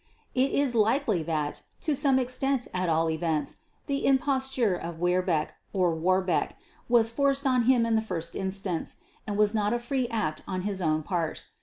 It 0.33 0.49
is 0.51 0.73
likely 0.73 1.21
that, 1.21 1.61
to 1.81 1.95
some 1.95 2.17
extent 2.17 2.67
at 2.73 2.89
all 2.89 3.07
events, 3.07 3.57
the 3.85 4.03
imposture 4.07 4.73
of 4.73 4.95
Werbecque, 4.97 5.53
or 5.73 5.93
Warbeck, 5.93 6.55
was 6.89 7.11
forced 7.11 7.45
on 7.45 7.65
him 7.65 7.85
in 7.85 7.93
the 7.93 8.01
first 8.01 8.35
instance, 8.35 8.97
and 9.27 9.37
was 9.37 9.53
not 9.53 9.73
a 9.73 9.77
free 9.77 10.07
act 10.09 10.41
on 10.47 10.63
his 10.63 10.81
own 10.81 11.03
part. 11.03 11.45